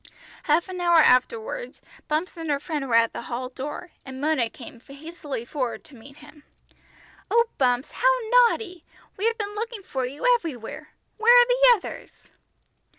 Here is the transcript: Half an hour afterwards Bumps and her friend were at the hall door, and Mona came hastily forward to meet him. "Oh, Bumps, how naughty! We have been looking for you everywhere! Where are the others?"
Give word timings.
Half 0.45 0.67
an 0.67 0.81
hour 0.81 0.97
afterwards 0.97 1.79
Bumps 2.07 2.35
and 2.35 2.49
her 2.49 2.59
friend 2.59 2.87
were 2.89 2.95
at 2.95 3.13
the 3.13 3.21
hall 3.21 3.49
door, 3.49 3.91
and 4.03 4.19
Mona 4.19 4.49
came 4.49 4.79
hastily 4.79 5.45
forward 5.45 5.83
to 5.83 5.95
meet 5.95 6.17
him. 6.17 6.41
"Oh, 7.29 7.49
Bumps, 7.59 7.91
how 7.91 8.17
naughty! 8.49 8.83
We 9.15 9.25
have 9.27 9.37
been 9.37 9.53
looking 9.53 9.83
for 9.83 10.07
you 10.07 10.25
everywhere! 10.33 10.89
Where 11.17 11.31
are 11.39 11.45
the 11.45 11.73
others?" 11.75 12.23